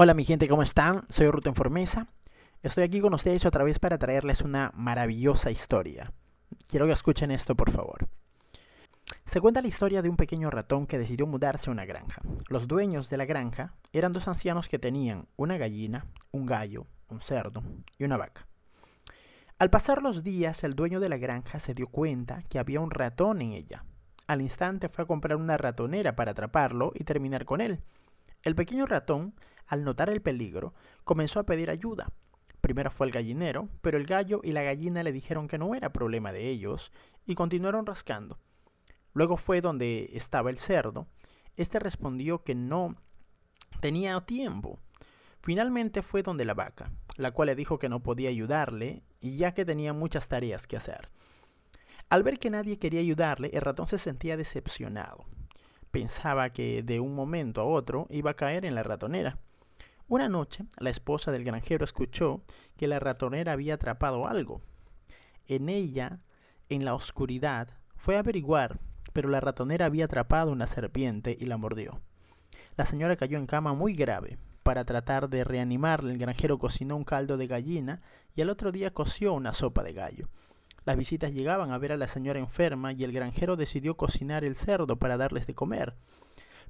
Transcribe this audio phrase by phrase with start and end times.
[0.00, 1.04] Hola mi gente, ¿cómo están?
[1.08, 2.06] Soy Ruta Formesa.
[2.62, 6.12] Estoy aquí con ustedes otra vez para traerles una maravillosa historia.
[6.70, 8.08] Quiero que escuchen esto, por favor.
[9.24, 12.22] Se cuenta la historia de un pequeño ratón que decidió mudarse a una granja.
[12.48, 17.20] Los dueños de la granja eran dos ancianos que tenían una gallina, un gallo, un
[17.20, 17.64] cerdo
[17.98, 18.46] y una vaca.
[19.58, 22.92] Al pasar los días, el dueño de la granja se dio cuenta que había un
[22.92, 23.84] ratón en ella.
[24.28, 27.80] Al instante fue a comprar una ratonera para atraparlo y terminar con él.
[28.44, 29.34] El pequeño ratón,
[29.68, 30.74] al notar el peligro,
[31.04, 32.10] comenzó a pedir ayuda.
[32.60, 35.92] Primero fue el gallinero, pero el gallo y la gallina le dijeron que no era
[35.92, 36.92] problema de ellos
[37.24, 38.38] y continuaron rascando.
[39.12, 41.06] Luego fue donde estaba el cerdo.
[41.56, 42.96] Este respondió que no
[43.80, 44.78] tenía tiempo.
[45.40, 49.54] Finalmente fue donde la vaca, la cual le dijo que no podía ayudarle y ya
[49.54, 51.08] que tenía muchas tareas que hacer.
[52.10, 55.26] Al ver que nadie quería ayudarle, el ratón se sentía decepcionado.
[55.90, 59.38] Pensaba que de un momento a otro iba a caer en la ratonera.
[60.08, 62.42] Una noche, la esposa del granjero escuchó
[62.76, 64.62] que la ratonera había atrapado algo.
[65.46, 66.20] En ella,
[66.68, 68.80] en la oscuridad, fue a averiguar
[69.18, 72.00] pero la ratonera había atrapado una serpiente y la mordió.
[72.76, 74.38] La señora cayó en cama muy grave.
[74.62, 78.00] Para tratar de reanimarla, el granjero cocinó un caldo de gallina
[78.36, 80.28] y al otro día coció una sopa de gallo.
[80.84, 84.54] Las visitas llegaban a ver a la señora enferma y el granjero decidió cocinar el
[84.54, 85.96] cerdo para darles de comer.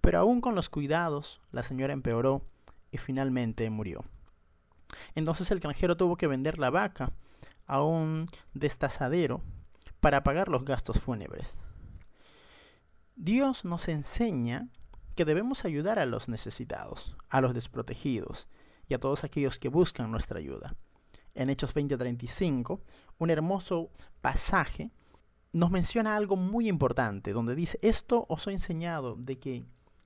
[0.00, 2.44] Pero aún con los cuidados, la señora empeoró
[2.90, 4.04] y finalmente murió.
[5.14, 7.12] Entonces el granjero tuvo que vender la vaca
[7.66, 9.42] a un destazadero
[10.00, 11.58] para pagar los gastos fúnebres.
[13.16, 14.68] Dios nos enseña
[15.14, 18.48] que debemos ayudar a los necesitados, a los desprotegidos
[18.86, 20.74] y a todos aquellos que buscan nuestra ayuda.
[21.34, 22.80] En Hechos 20:35,
[23.18, 23.90] un hermoso
[24.20, 24.90] pasaje
[25.52, 29.64] nos menciona algo muy importante, donde dice, esto os he enseñado de que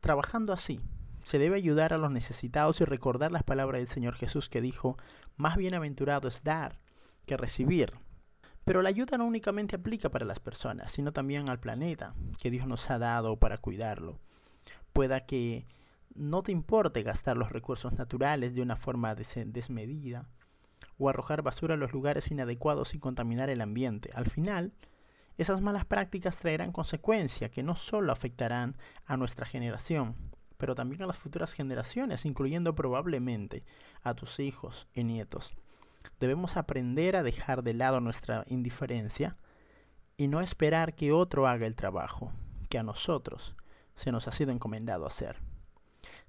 [0.00, 0.80] trabajando así,
[1.22, 4.96] se debe ayudar a los necesitados y recordar las palabras del Señor Jesús que dijo,
[5.36, 6.80] más bienaventurado es dar
[7.26, 7.92] que recibir.
[8.64, 12.66] Pero la ayuda no únicamente aplica para las personas, sino también al planeta que Dios
[12.66, 14.20] nos ha dado para cuidarlo.
[14.92, 15.66] Pueda que
[16.14, 20.28] no te importe gastar los recursos naturales de una forma desmedida
[20.98, 24.10] o arrojar basura a los lugares inadecuados y contaminar el ambiente.
[24.14, 24.72] Al final,
[25.38, 28.76] esas malas prácticas traerán consecuencias que no solo afectarán
[29.06, 30.14] a nuestra generación,
[30.62, 33.64] pero también a las futuras generaciones, incluyendo probablemente
[34.04, 35.54] a tus hijos y nietos.
[36.20, 39.36] Debemos aprender a dejar de lado nuestra indiferencia
[40.16, 42.32] y no esperar que otro haga el trabajo
[42.70, 43.56] que a nosotros
[43.96, 45.40] se nos ha sido encomendado hacer.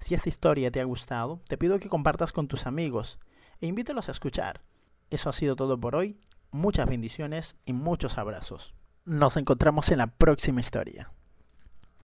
[0.00, 3.20] Si esta historia te ha gustado, te pido que compartas con tus amigos
[3.60, 4.62] e invítalos a escuchar.
[5.10, 6.18] Eso ha sido todo por hoy.
[6.50, 8.74] Muchas bendiciones y muchos abrazos.
[9.04, 11.12] Nos encontramos en la próxima historia.